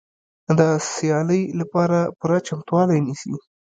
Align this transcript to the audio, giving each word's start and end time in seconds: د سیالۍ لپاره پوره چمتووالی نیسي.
د 0.59 0.61
سیالۍ 0.91 1.43
لپاره 1.59 1.99
پوره 2.19 2.39
چمتووالی 2.47 2.99
نیسي. 3.05 3.33